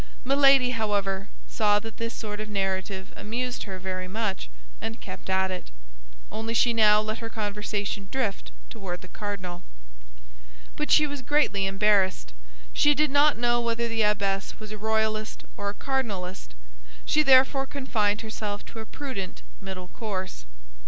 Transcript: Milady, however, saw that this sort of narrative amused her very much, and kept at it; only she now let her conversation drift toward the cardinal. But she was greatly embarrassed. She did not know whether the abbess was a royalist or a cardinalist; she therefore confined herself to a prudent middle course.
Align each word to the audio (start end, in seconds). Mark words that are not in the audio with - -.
Milady, 0.25 0.71
however, 0.71 1.29
saw 1.47 1.77
that 1.77 1.97
this 1.97 2.11
sort 2.15 2.39
of 2.39 2.49
narrative 2.49 3.13
amused 3.15 3.65
her 3.65 3.77
very 3.77 4.07
much, 4.07 4.49
and 4.81 4.99
kept 4.99 5.29
at 5.29 5.51
it; 5.51 5.69
only 6.31 6.55
she 6.55 6.73
now 6.73 6.99
let 6.99 7.19
her 7.19 7.29
conversation 7.29 8.07
drift 8.11 8.51
toward 8.71 9.01
the 9.01 9.07
cardinal. 9.07 9.61
But 10.75 10.89
she 10.89 11.05
was 11.05 11.21
greatly 11.21 11.67
embarrassed. 11.67 12.33
She 12.73 12.95
did 12.95 13.11
not 13.11 13.37
know 13.37 13.61
whether 13.61 13.87
the 13.87 14.01
abbess 14.01 14.59
was 14.59 14.71
a 14.71 14.77
royalist 14.79 15.43
or 15.55 15.69
a 15.69 15.75
cardinalist; 15.75 16.55
she 17.05 17.21
therefore 17.21 17.67
confined 17.67 18.21
herself 18.21 18.65
to 18.73 18.79
a 18.79 18.87
prudent 18.87 19.43
middle 19.61 19.89
course. 19.89 20.47